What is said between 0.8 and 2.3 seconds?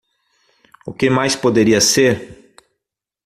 O que mais poderia ser?